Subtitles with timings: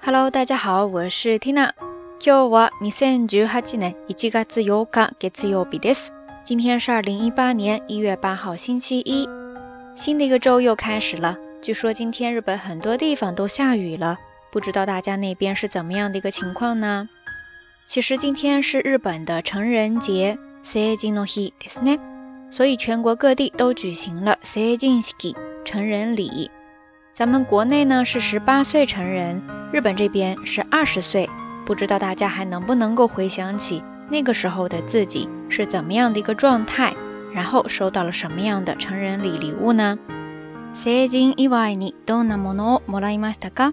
[0.00, 1.72] Hello，大家好，我是 Tina。
[2.18, 6.10] 今日は二千十八年一月八日月曜日です。
[6.44, 9.28] 今天是二零一八年一月八号星期一，
[9.94, 11.36] 新的一个周又开始了。
[11.60, 14.18] 据说今天日本很多地方都下雨了，
[14.52, 17.08] 不知道大家那边是怎么样的一个情况呢？
[17.86, 21.98] 其实今天是日本的成人节，成人の日ですね。
[22.50, 25.12] 所以全国各地都举行了成人式
[25.64, 26.50] 成人礼。
[27.12, 29.42] 咱们国内呢是十八岁成人，
[29.72, 31.28] 日本这边是二十岁。
[31.64, 36.94] 不知道大家还能不能够回想起那个时候的自己是怎么样的一个状态，
[37.34, 39.98] 然后收到了什么样的成人礼礼物呢？
[40.72, 43.72] 成人以外にどんなものをもらいましたか？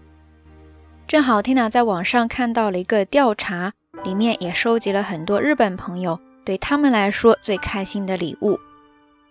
[1.07, 3.73] 正好 Tina 在网上看到了一个调查，
[4.03, 8.59] 里面也收集了很多日本朋友对他们来说最开心的礼物。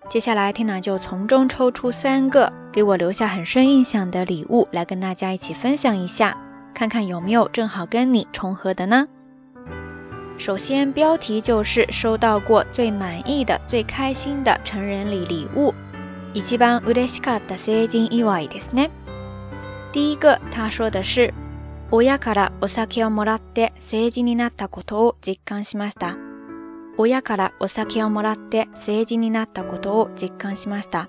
[0.08, 6.36] 接下来，Tina 就从中抽出三个给我留下很深印象的礼物，来跟大家一起分享一下，
[6.76, 9.06] 看看有没有正好跟你重合的呢？
[10.38, 15.74] 首先，标题就是收到过最满意的、最开心的成人礼礼物。
[16.34, 18.90] 一番嬉しかった成人祝いですね。
[19.92, 21.32] 第一个，他说的是，
[21.90, 26.16] 親からお酒をもらって成人になったことを実感しました。
[26.96, 31.08] 親からお酒をもらって成人になったことを実感しました。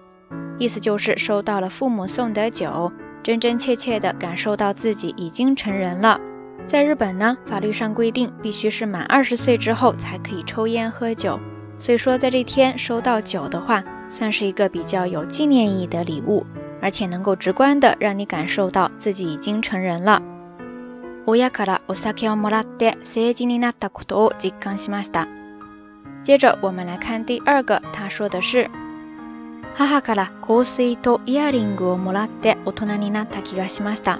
[0.59, 2.91] 意思就是收到了父母送的酒，
[3.27, 6.19] 真真切切的感受到自己已经成人了。
[6.65, 11.39] 在日本呢，法律上规定必须是满二十岁之后才可以抽烟喝酒，
[11.77, 16.45] 所以说在这天收到酒的话，算是一个比较有纪念意义的礼物，
[16.81, 20.21] 而且能够直观的让你感受到自己已经成人了。
[21.25, 25.27] 親からお酒をもらって成人になったことを実感しました。
[26.21, 28.69] 接着我们来看第二个，他说的是：
[29.77, 34.19] 母から香水とイヤリングをもらって大人になった気がしました。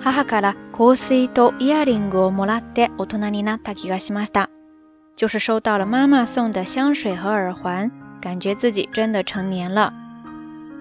[0.00, 4.50] 母から香水とイヤリングをもらって大人になった気がしました。
[5.16, 7.90] 就是收到了妈妈送的香水和耳环，
[8.20, 9.92] 感觉自己真的成年了。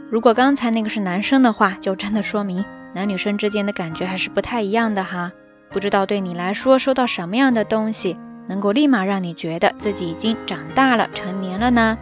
[0.09, 2.65] 如果刚才那个是男生的话，就真的说明
[2.95, 5.31] 男女生之间的感觉还是不太一样的哈。
[5.69, 8.17] 不知道对你来说，收到什么样的东西？
[8.47, 11.97] 能够立马让你觉得自己已经长大了、成年了呢？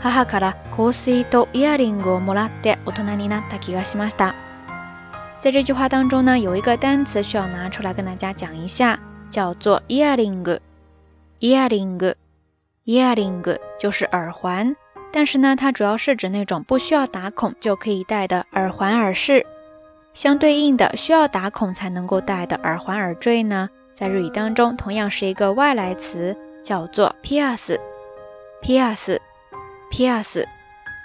[0.00, 4.34] 母から香水とイヤリングをもらって大人になった気がしました。
[5.40, 8.98] 在这句话当中呢，有一个单词需要拿出来跟大家讲一下，
[9.30, 10.60] 叫做イヤリング。
[11.40, 12.16] イヤリング，
[12.84, 14.76] イヤリング就是耳环，
[15.12, 19.46] 但是呢，它主要是指那种不需要打孔就可以戴的耳环、耳饰。
[20.14, 23.68] 相对应的，需要打孔才能够戴的耳环、耳坠呢？
[23.94, 27.14] 在日语当中，同样是一个外来词，叫做
[30.00, 30.46] pierce，pierce，pierce，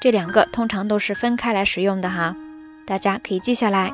[0.02, 2.36] 这两个通常都是分开来使用的哈，
[2.86, 3.94] 大家可以记下来。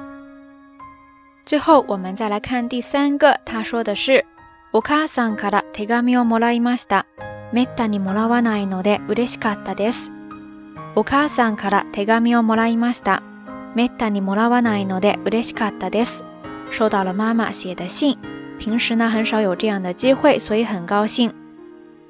[1.45, 4.25] 最后，我们再来看第三个，他说的是，
[4.71, 7.05] お母さんから手紙をもらいました。
[7.53, 10.11] めったにもらわないので嬉しかったです。
[10.95, 13.23] お母さんから手紙をもらいました。
[13.75, 16.23] めったにもらわないので嬉しかったです。
[16.71, 18.17] 收到了妈妈写的信。
[18.59, 21.33] 平时呢很少有这样的机会，所以很高兴。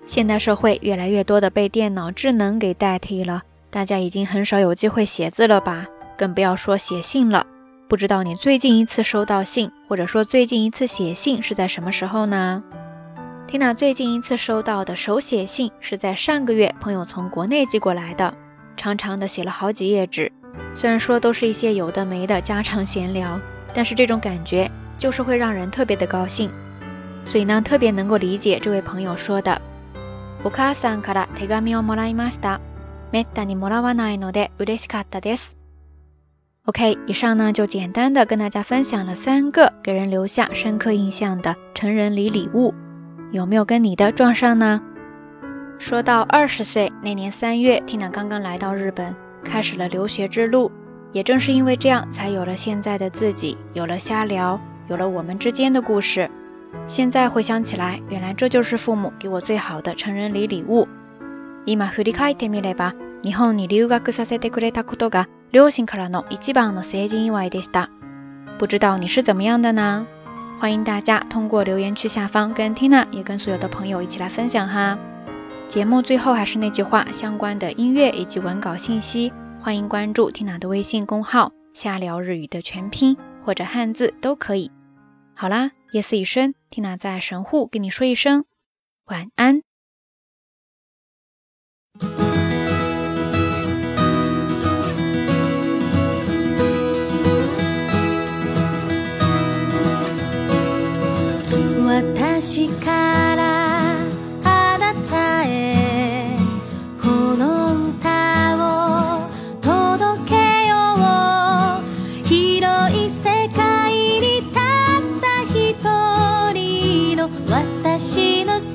[0.07, 5.87] 现代社会越来越多的被电脑智能给代替了，大家已经很少有机会写字了吧？
[6.19, 7.47] 更不要说写信了。
[7.89, 12.63] 不知道你最近一次收到信，或者说最近一次写信是在什么时候呢
[13.49, 18.35] ？Tina 最近一次收到的手写信是在上个月，朋友从国内寄过来的，
[18.77, 20.33] 长长的写了好几页纸。
[20.75, 23.41] 虽然说都是一些有的没的家常闲聊，
[23.75, 24.71] 但是这种感觉。
[24.99, 26.49] 就是会让人特别的高兴，
[27.25, 29.61] 所以呢，特别能够理解这位朋友说的。
[30.44, 32.62] お母さんから手紙をもらいました。
[33.12, 35.56] めったにもらわないので嬉しかったです。
[36.66, 42.74] OK，以上呢就简单的跟大家分享了三个给人留下深刻印象的成人礼礼物，
[43.32, 44.82] 有没有跟你的撞上呢？
[45.80, 50.72] 说到二十岁那年三月，Tina 刚刚来到日本，开始了留学之路。
[51.14, 54.60] 也正是因为这样，才有了现在的自己，有了瞎聊。
[54.90, 56.30] 有了我们之间的故事，
[56.88, 60.88] 现在回想起来，原来这就是父母给我最好的成人礼礼物。
[61.66, 62.94] 今振り返ってみれば、
[63.24, 67.90] 日本に留学させてくれたことが両親からの一番の成人祝いでした。
[68.58, 70.06] 不知道你是怎么样的呢？
[70.60, 74.98] 欢迎大家通过留言区下方跟 Tina 也跟所有的朋友一起来分享哈。
[75.68, 83.18] 节目最后还是那句话，相关的音乐以及文稿信息，欢迎关注 Tina 的微信公号“瞎聊日语”的全拼。
[83.48, 84.70] 或者汉字都可以。
[85.35, 86.55] 好啦，夜色已深。
[86.71, 88.45] 缇娜在神户跟你说一声
[89.05, 89.63] 晚安。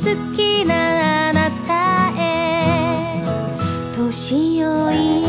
[0.07, 3.21] 好きなあなたへ。
[3.93, 5.26] 年老い